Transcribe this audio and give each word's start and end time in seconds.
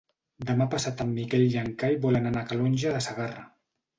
Demà 0.51 0.65
passat 0.75 1.03
en 1.05 1.11
Miquel 1.17 1.43
i 1.57 1.59
en 1.65 1.69
Cai 1.83 1.97
volen 2.07 2.29
anar 2.29 2.43
a 2.45 2.49
Calonge 2.53 2.95
de 2.97 3.05
Segarra. 3.11 3.45